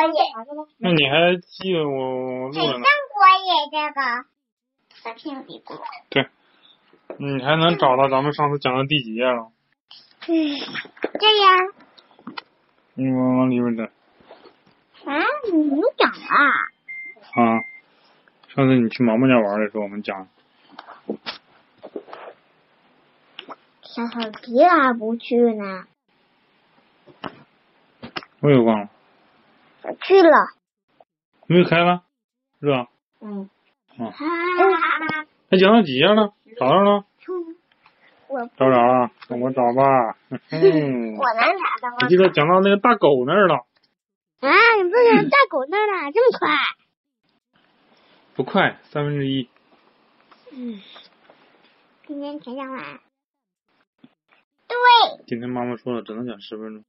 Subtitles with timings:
[0.00, 0.22] 野，
[0.78, 2.84] 那你还记得我录很像着呢？
[3.12, 4.00] 果野这个，
[5.02, 5.44] 和平。
[6.10, 6.28] 对，
[7.18, 9.50] 你还能找到咱们上次讲的第几页了？
[10.28, 10.58] 嗯，
[11.18, 11.72] 这样
[12.94, 13.90] 你往往里边的啊，
[15.52, 16.16] 你讲了？
[17.34, 17.64] 啊。
[18.54, 20.28] 上次你去毛毛家玩的时候，我们讲
[23.80, 25.86] 小小迪咋不去呢？
[28.40, 28.91] 我也忘了，我
[30.00, 30.30] 去了。
[31.46, 32.02] 没有开了，
[32.60, 32.88] 是吧？
[33.20, 33.50] 嗯。
[33.98, 34.14] 啊啊！
[35.50, 36.32] 还讲到几页了？
[36.58, 37.04] 找着了？
[38.28, 40.16] 我找着了，那我找吧。
[40.30, 43.66] 嗯，我能找到我记得讲到那个大狗那儿了，
[44.40, 44.48] 啊！
[44.82, 46.48] 你不讲大狗那儿了，这么快？
[48.34, 49.50] 不快，三分之一。
[50.52, 50.80] 嗯。
[52.06, 52.82] 今天全讲完。
[54.68, 54.76] 对，
[55.26, 56.84] 今天妈妈说了，只能讲十分钟。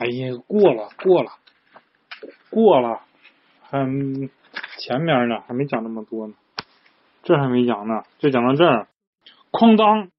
[0.00, 1.30] 哎呀，过了，过了，
[2.48, 3.02] 过了，
[3.60, 3.84] 还
[4.78, 6.34] 前面呢，还没讲那么多呢，
[7.22, 8.88] 这还没讲呢，就讲到这儿，
[9.52, 10.10] 哐当，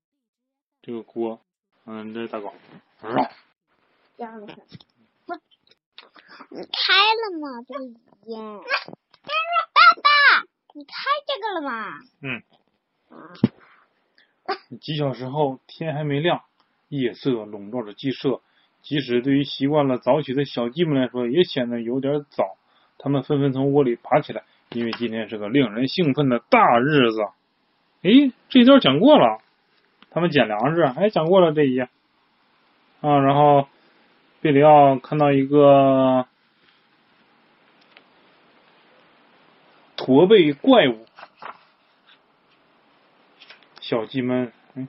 [0.84, 1.42] 这个锅，
[1.88, 2.54] 嗯，这大狗，
[3.02, 3.28] 绕
[4.18, 4.54] 这样子。
[5.26, 5.36] 我，
[6.52, 7.64] 你开了吗？
[7.68, 7.84] 这个
[8.28, 8.40] 烟。
[9.74, 10.94] 爸爸，你开
[11.26, 11.98] 这个了吗？
[12.22, 12.44] 嗯，
[13.10, 13.34] 啊，
[14.80, 16.44] 几小时后，天还没亮，
[16.88, 18.44] 夜色笼罩着鸡舍。
[18.82, 22.58] 即使对于习惯了早起的小鸡们来说，也显得有点早。
[22.98, 27.22] 他们纷纷从窝里爬起来，因为今天是个令人兴奋的大日子。
[28.04, 29.42] 诶，这一段讲过了，
[30.10, 31.90] 他们捡粮食，还讲过了这一页。
[33.02, 33.68] 啊，然后
[34.42, 36.28] 贝里奥看到一个
[39.96, 41.06] 驼背怪物，
[43.80, 44.88] 小鸡们，嗯，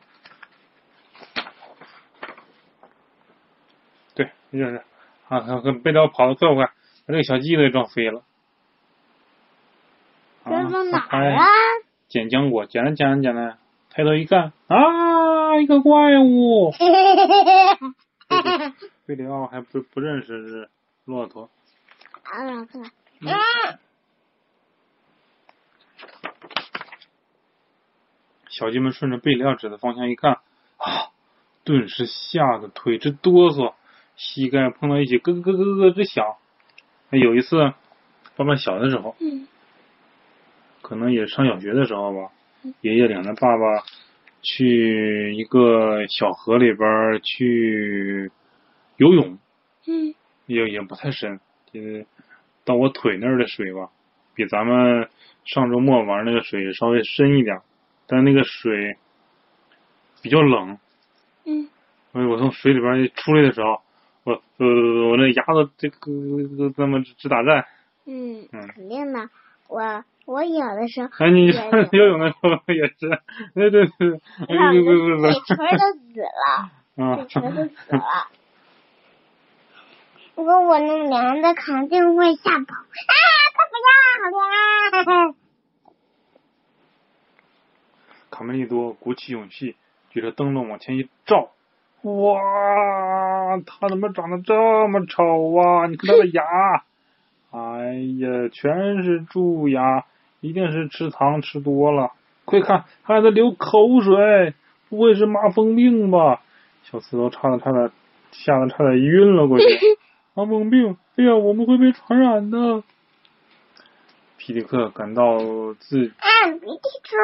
[4.14, 4.82] 对，就是
[5.28, 6.66] 啊，和贝里奥跑得快不快？
[6.66, 6.72] 把
[7.08, 8.22] 这个小鸡给撞飞了。
[10.44, 11.44] 这到哪儿啊？
[12.08, 13.58] 捡浆果，捡了捡了捡了，
[13.90, 16.72] 抬头一看，啊，一个怪物！
[19.06, 20.68] 贝里奥还不不认识是
[21.04, 21.48] 骆驼。
[22.24, 22.68] 啊，
[28.48, 30.40] 小鸡们顺着贝里奥指的方向一看，
[30.76, 31.10] 啊，
[31.64, 33.74] 顿时吓得腿直哆嗦，
[34.24, 36.24] 膝盖碰到一起咯咯咯咯咯直响。
[37.10, 37.74] 有一次，
[38.36, 39.48] 爸爸小的时候，嗯。
[40.80, 42.30] 可能也上小学的时候吧，
[42.80, 43.64] 爷爷领着爸爸
[44.42, 48.30] 去一个小河里边去
[48.96, 49.38] 游泳，
[49.88, 50.14] 嗯。
[50.46, 51.40] 也也不太深，
[51.72, 52.06] 就是
[52.64, 53.90] 到我腿那儿的水吧，
[54.34, 55.08] 比咱们
[55.44, 57.60] 上周末玩那个水稍微深一点，
[58.06, 58.96] 但那个水
[60.22, 60.78] 比较冷，
[61.44, 61.68] 嗯，
[62.12, 63.80] 所以我从水里边一出来的时候，
[64.24, 64.66] 我呃
[65.10, 65.96] 我那牙子这个
[66.48, 67.66] 这个这么直打颤。
[68.04, 69.28] 嗯，嗯肯定的。
[69.68, 71.52] 我我有的时候哎，你也
[71.92, 73.20] 游泳的时候也是，
[73.54, 74.10] 对对对，对
[74.46, 78.28] 对对对嘴唇儿 都紫了，啊嘴唇儿都紫了。
[80.34, 82.74] 如果我弄凉的，肯定会吓跑。
[82.74, 83.12] 啊，
[83.54, 83.90] 可不要，
[84.22, 85.34] 好凉啊！
[88.30, 89.76] 卡梅利多鼓起勇气，
[90.10, 91.50] 举着灯笼往前一照，
[92.02, 94.54] 哇，他怎么长得这
[94.88, 95.86] 么丑啊？
[95.86, 96.42] 你看他的牙，
[97.52, 100.04] 哎呀，全是蛀牙，
[100.40, 102.12] 一定是吃糖吃多了。
[102.44, 104.54] 快看，他还在流口水，
[104.88, 106.40] 不会是麻风病吧？
[106.84, 107.92] 小刺头差点差点
[108.32, 109.64] 吓得差点晕了过去。
[110.34, 112.82] 麻风病，哎呀，我们会被传染的。
[114.38, 115.38] 皮迪克感到
[115.78, 117.16] 自啊，鼻涕。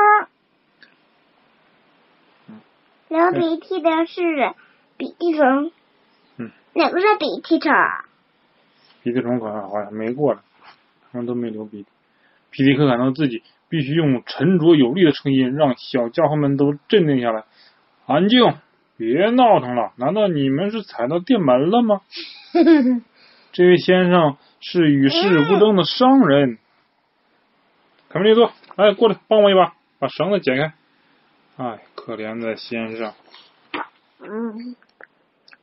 [3.09, 4.55] 流鼻涕的是
[4.98, 5.72] 鼻涕虫。
[6.36, 6.50] 嗯。
[6.75, 7.72] 哪个是鼻涕虫？
[9.03, 10.41] 鼻涕虫可能好像没过来，
[11.10, 11.88] 他们都没流鼻涕。
[12.50, 17.44] 皮迪克感到自己必须用沉着有力的声音让小家伙们都镇定下来。
[18.06, 18.54] 安静，
[18.97, 19.92] 别闹腾了！
[19.97, 22.00] 难道你们是踩到电门了吗？
[23.53, 26.59] 这位先生是与世无争的商人。
[28.09, 30.72] 卡梅利多，来过来帮我一把，把绳子解开。
[31.62, 33.12] 哎，可怜的先生。
[34.21, 34.74] 嗯。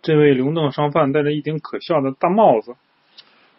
[0.05, 2.75] 这位流动商贩戴着一顶可笑的大帽子，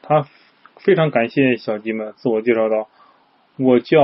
[0.00, 0.28] 他
[0.76, 2.88] 非常感谢小鸡们，自我介绍道
[3.58, 3.98] ：“我叫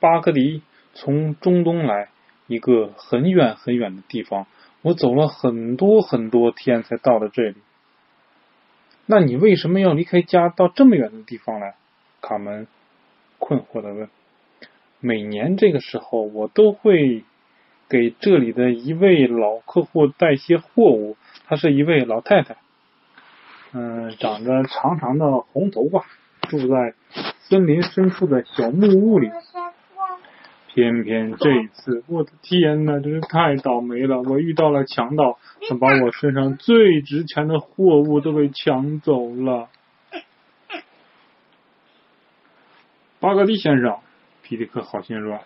[0.00, 0.62] 巴格迪，
[0.94, 2.08] 从中东来，
[2.48, 4.48] 一个很远很远的地方，
[4.82, 7.54] 我走了很多很多天才到了这里。
[9.06, 11.76] 那你为什么要离开家到这么远的地方来？”
[12.20, 12.66] 卡门
[13.38, 14.08] 困惑的问。
[14.98, 17.22] “每年这个时候，我都会
[17.88, 22.56] 给这里的一位老客户带些货物。”她是一位老太太。
[23.72, 26.04] 嗯，长着长长的红头发，
[26.48, 26.94] 住在
[27.40, 29.30] 森林深处的小木屋里。
[30.74, 34.22] 偏偏这一次，我的天呐，真是太倒霉了！
[34.22, 35.38] 我遇到了强盗，
[35.68, 39.68] 他把我身上最值钱的货物都给抢走了。
[43.18, 43.98] 巴格迪先生，
[44.48, 45.40] 皮迪克好心说：“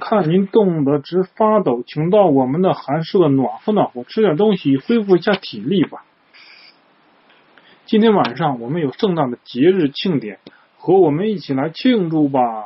[0.00, 6.06] 看您冻得直发抖，请到我们的寒舍暖和暖和，吃点东西，恢复一下体力吧。
[7.84, 10.38] 今天晚上我们有盛大的节日庆典，
[10.78, 12.64] 和我们一起来庆祝吧。”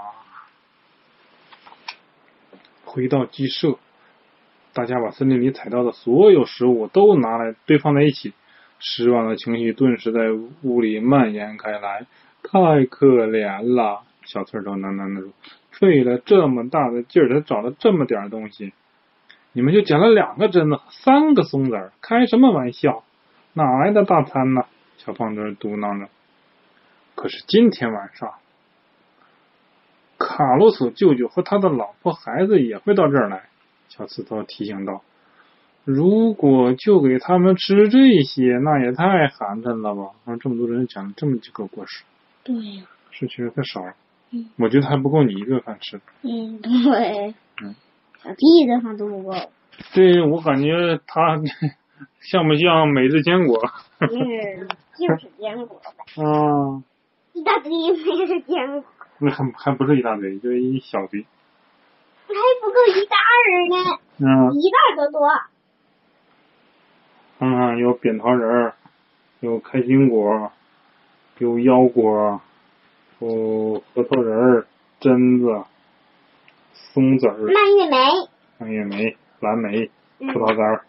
[2.86, 3.78] 回到鸡舍，
[4.72, 8.32] 大家把森林里采到的所有食物都拿来堆放在一起，
[8.78, 10.20] 失望的情绪顿时在
[10.62, 12.06] 屋里蔓延开来。
[12.44, 15.30] 太可怜了，小刺头喃喃的说
[15.72, 18.72] ：“费了这么大的劲儿才找了这么点东西，
[19.52, 23.02] 你们就捡了两个榛子，三个松子，开什么玩笑？
[23.54, 24.62] 哪来的大餐呢？”
[24.98, 26.08] 小胖墩嘟囔着。
[27.14, 28.34] 可是今天晚上。
[30.18, 33.48] 卡洛索舅舅和他的老婆孩子也会到这儿来，
[33.88, 35.02] 小刺头提醒道
[35.86, 42.02] ：“如果就给他们吃这些，那也太寒碜了吧？”让，这么多人讲了这么几个故事，
[42.42, 42.82] 对呀，
[43.12, 43.94] 是确实太少了。
[44.30, 46.00] 嗯，我觉得还不够你一个饭吃。
[46.22, 47.34] 嗯，对。
[47.62, 47.74] 嗯，
[48.22, 49.34] 小弟的饭都不够。
[49.94, 51.40] 对，我感觉他
[52.20, 53.58] 像不像每日坚果？
[54.00, 54.08] 嗯，
[54.98, 56.04] 就是坚果呗。
[56.22, 56.82] 啊。
[57.32, 58.84] 一大堆每日坚果。
[59.20, 61.24] 那还还不是一大堆，就是一小堆。
[62.26, 63.98] 还不够一袋儿呢。
[64.18, 64.52] 嗯。
[64.54, 65.20] 一袋都多。
[67.38, 68.72] 看看，有扁桃仁，
[69.40, 70.50] 有开心果，
[71.38, 72.40] 有腰果，
[73.20, 74.66] 有核桃仁儿、
[75.00, 75.64] 榛子、
[76.72, 77.36] 松子儿。
[77.36, 77.96] 蔓越莓。
[78.58, 80.84] 蔓越莓、蓝莓、葡萄干儿。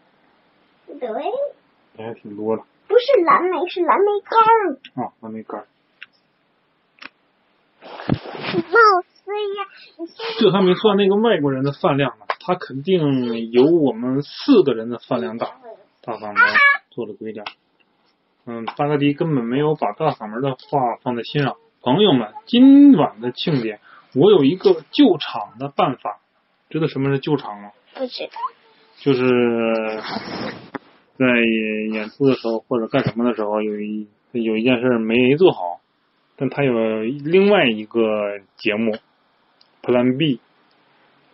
[0.88, 1.00] 对。
[1.98, 2.64] 这还挺多的。
[2.88, 5.04] 不是蓝莓，是蓝莓干儿。
[5.04, 5.68] 啊，蓝莓干儿。
[7.82, 9.66] 貌似呀，
[10.40, 15.48] 这还没算那个外国人的饭量呢，他肯定有我们四个人的饭量大。
[16.02, 16.36] 大嗓门
[16.90, 17.46] 做的鬼脸。
[18.46, 21.58] 嗯，巴格迪根本没有把大嗓门的话放在心上。
[21.82, 23.80] 朋友们，今晚的庆典，
[24.14, 26.20] 我有一个救场的办法。
[26.70, 27.72] 知道什么是救场吗？
[27.96, 28.30] 不知道。
[28.98, 29.24] 就是
[31.18, 31.26] 在
[31.94, 35.80] 演出的时候或者干什么的时候，有一有一件事没做好。
[36.36, 38.98] 但他有另外一个节目
[39.82, 40.42] ，Plan B，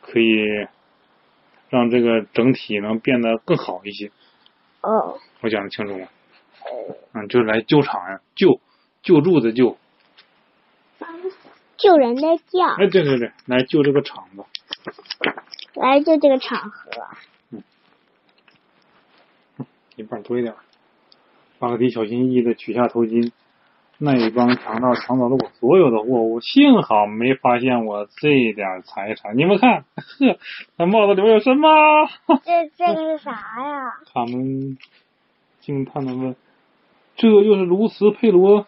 [0.02, 0.46] 可以
[1.70, 4.12] 让这个整体能变得更好一些。
[4.82, 5.18] 哦。
[5.42, 6.08] 我讲的清楚吗？
[7.14, 8.60] 嗯，就是来救场呀，救
[9.02, 9.78] 救助的救。
[11.78, 12.60] 救人的救。
[12.78, 14.44] 哎，对对对，来救这个场子。
[15.74, 16.90] 来救这个场合。
[17.52, 17.64] 嗯。
[19.96, 20.54] 一半多一点。
[21.60, 23.32] 巴克迪小心翼翼的取下头巾。
[23.98, 29.38] 那一帮强盗抢走了我所有的货物，幸好没发现我这点财产。
[29.38, 30.38] 你们看，呵，
[30.76, 31.70] 那帽子里面有什么？
[32.44, 33.94] 这这个是啥呀？
[34.14, 34.78] 他们
[35.62, 36.36] 惊叹的问
[37.16, 38.68] ：“这又是卢斯佩罗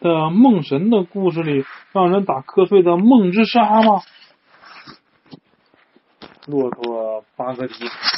[0.00, 4.00] 的梦神的故事里让人打瞌睡的梦之沙吗？”
[6.46, 7.74] 骆驼巴格迪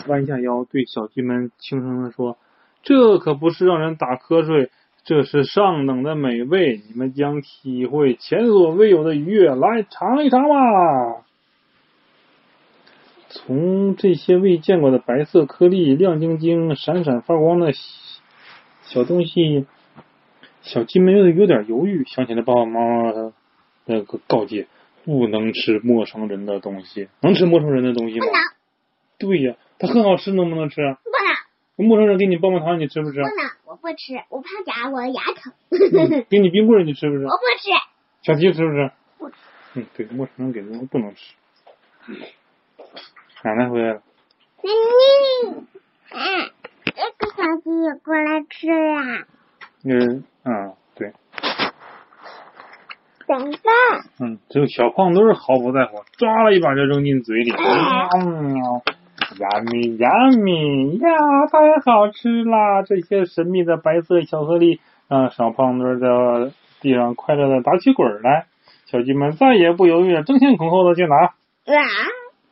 [0.06, 2.36] 弯下腰对小鸡们轻声的说
[2.82, 4.70] ：“这可不是让人打瞌睡。”
[5.04, 9.54] 这是上等的美味，你们将体会前所未有的愉悦。
[9.54, 11.25] 来尝一尝吧！
[13.30, 17.73] 从这些未见过的白色颗粒、亮晶晶、闪闪发光的
[18.82, 19.66] 小东西，
[20.68, 23.32] 小鸡们有点犹豫，想起了爸爸妈妈的
[23.87, 24.68] 那个告诫：
[25.02, 27.08] 不能吃陌生人的东西。
[27.22, 28.26] 能吃陌生人的东西吗？
[29.18, 30.76] 对呀，它很好吃，能不能吃？
[30.76, 31.88] 不能。
[31.88, 33.16] 陌生人给你棒棒糖，你吃不吃？
[33.16, 33.50] 不能。
[33.64, 35.54] 我不吃，我怕夹我的牙疼。
[36.28, 37.25] 给你冰棍，你吃不吃？
[37.25, 37.70] 我不吃。
[38.22, 38.90] 小鸡吃不吃？
[39.16, 39.37] 不吃。
[39.72, 41.34] 嗯，对，陌生人给的不能吃。
[43.42, 44.02] 奶奶回来了。
[44.62, 44.70] 奶
[45.50, 45.56] 奶，
[46.10, 46.50] 嗯，
[46.84, 49.26] 这个小鸡也过来吃呀。
[49.84, 51.12] 嗯，啊，对。
[53.26, 53.71] 怎么办？
[54.21, 57.50] 嗯，这个小胖墩毫不在乎，抓了一把就扔进嘴里。
[57.52, 58.83] 喵。
[59.38, 60.09] 呀咪呀
[60.43, 61.09] 咪呀，
[61.52, 62.83] 太好吃啦！
[62.83, 66.09] 这些神秘的白色巧克力让小胖墩在
[66.81, 68.47] 地上快乐的打起滚来。
[68.87, 71.14] 小鸡们再也不犹豫了，争先恐后的去拿。
[71.17, 71.35] 啊！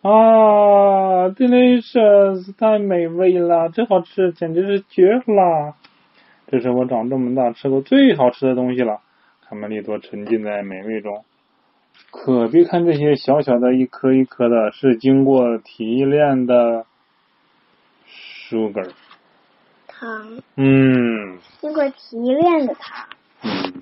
[0.02, 5.74] 啊，delicious，太美味了，真好吃，简直是绝了！
[6.48, 9.00] 这是我长这么大吃过最好吃的东西了。
[9.48, 11.24] 卡梅利多沉浸在美味中。
[12.10, 16.86] 可别看这些小小的一颗一颗的，是经过提炼的
[18.06, 18.90] sugar。
[19.86, 23.06] 糖，嗯经过提炼的糖。
[23.42, 23.72] 嗯。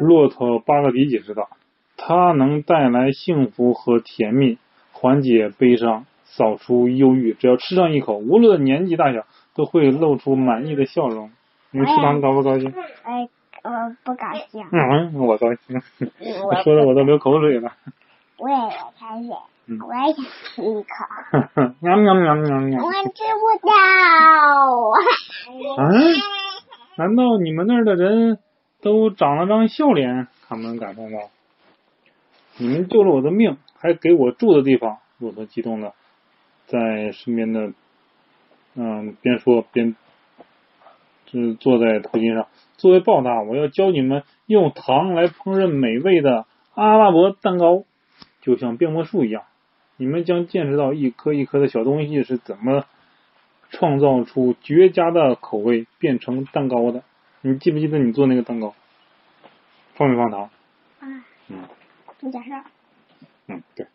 [0.00, 1.48] 骆驼巴格迪解释道
[1.96, 4.58] ：“它能带来幸福和甜蜜，
[4.92, 7.34] 缓解悲伤，扫除忧郁。
[7.34, 11.30] 只要吃上一口，无论年纪大小，都会露出满意的笑容。
[11.70, 12.72] 你们吃糖高不高兴？
[13.04, 13.28] 哎，
[13.64, 13.70] 我
[14.04, 14.64] 不高兴。
[14.72, 15.80] 嗯，我高兴。
[16.44, 17.72] 我 说的我都流口水了。
[18.38, 19.28] 我也要开始，
[19.66, 21.72] 嗯我也想吃一口。
[21.80, 22.84] 喵喵喵喵喵。
[22.84, 23.72] 我吃不到。
[25.78, 25.90] 嗯？
[26.96, 28.38] 难道你们那儿的人
[28.82, 30.28] 都长了张笑脸？
[30.48, 31.18] 他们感叹道。
[32.58, 34.98] 你们救了我的命，还给我住的地方。
[35.18, 35.94] 骆驼激动的
[36.66, 37.72] 在身边的，
[38.74, 39.96] 嗯，边说边，
[41.26, 42.46] 就是坐在头巾上。
[42.76, 47.84] 作为报答，我要教你们用糖来烹饪美味的阿拉伯蛋糕，
[48.40, 49.42] 就像变魔术一样。
[49.96, 52.84] 你们将见识到一颗一颗的小东西是怎么
[53.70, 57.02] 创造出绝佳的口味，变成蛋糕的。
[57.40, 58.74] 你记不记得你做那个蛋糕？
[59.94, 60.50] 放没放糖？
[61.00, 61.64] 啊，嗯
[62.18, 62.64] 不加上。
[63.48, 63.86] 嗯，对。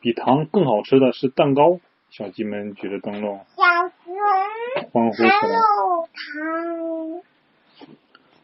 [0.00, 1.80] 比糖更好吃的是蛋糕。
[2.16, 3.62] 小鸡们举着灯笼小
[4.06, 5.28] 熊，欢呼起来。
[5.28, 7.22] 有糖。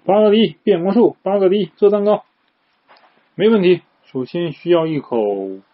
[0.05, 2.23] 巴格迪变魔术，巴格迪做蛋糕，
[3.35, 3.81] 没问题。
[4.05, 5.17] 首先需要一口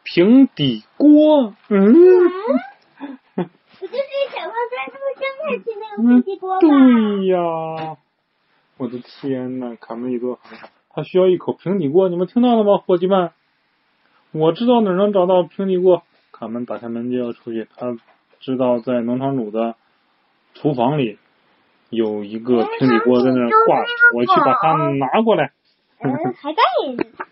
[0.04, 1.54] 平底锅。
[1.70, 1.92] 嗯，
[3.34, 3.42] 不
[3.88, 6.60] 就是小胖墩他们刚开始那个嗯平底锅吗？
[6.60, 7.96] 对呀，
[8.76, 10.38] 我的天呐，卡梅利多，
[10.90, 13.32] 他需要一口平底锅，你们听到了吗，伙计们？
[14.30, 16.04] 我知道哪儿能找到平底锅。
[16.38, 17.96] 卡门打开门就要出去，他
[18.40, 19.74] 知道在农场主的
[20.54, 21.18] 厨房里
[21.90, 25.52] 有一个平底锅在那儿挂着，我去把它拿过来。
[26.00, 26.62] 嗯，还在，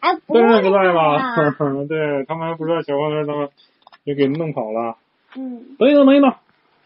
[0.01, 1.19] 哎，不在了。
[1.87, 3.49] 对他们还不知道小胖墩他们
[4.03, 4.97] 也给弄跑了。
[5.37, 6.35] 嗯，等一等，等一等，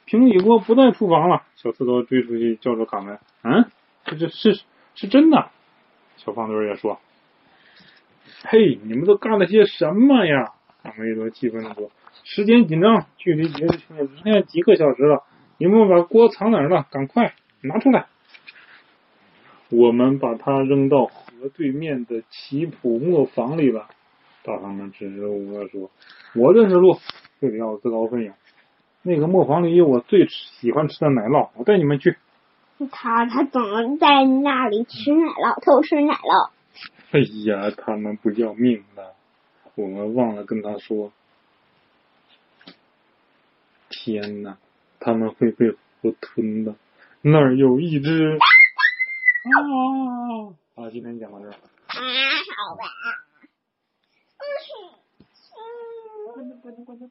[0.05, 1.43] 平底锅不在厨房了。
[1.57, 3.65] 小刺头追出去叫住卡门，嗯，
[4.05, 4.61] 这这是
[4.95, 5.49] 是真的。
[6.19, 6.99] 小胖墩也说
[8.45, 11.91] ：“嘿，你们都干了些什么呀？”卡梅利多气愤的说
[12.25, 15.25] ：“时间紧张，距离结束训练只剩几个小时了，
[15.59, 16.87] 你们把锅藏哪儿了？
[16.91, 18.07] 赶快拿出来！”
[19.71, 23.87] 我们把它扔到河对面的奇普磨坊里了。
[24.43, 25.91] 大唐们支支吾吾地说
[26.35, 26.99] ：“我认识路，
[27.41, 28.35] 这里要自告奋勇。
[29.03, 32.17] 那个磨坊里有我最喜欢吃的奶酪，我带你们去。”
[32.91, 36.51] 他他总在那里吃奶酪，偷吃奶酪。
[37.13, 39.15] 哎呀，他们不要命了！
[39.75, 41.13] 我们忘了跟他说。
[44.03, 44.57] 天哪，
[44.99, 46.75] 他们会被活吞的。
[47.21, 48.39] 那儿有一只。
[49.43, 49.53] 啊！
[50.75, 51.51] 好，今天讲到这儿。
[51.51, 51.57] 啊，
[52.57, 52.85] 好吧。
[56.33, 57.11] 关灯，关灯，关灯。